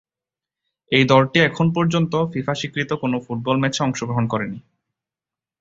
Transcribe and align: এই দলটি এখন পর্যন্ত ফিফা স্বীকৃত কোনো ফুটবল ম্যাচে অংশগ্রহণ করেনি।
এই 0.91 1.05
দলটি 1.05 1.37
এখন 1.41 1.67
পর্যন্ত 1.75 2.13
ফিফা 2.31 2.53
স্বীকৃত 2.55 2.91
কোনো 2.93 3.17
ফুটবল 3.25 3.55
ম্যাচে 3.59 3.81
অংশগ্রহণ 3.83 4.25
করেনি। 4.27 4.59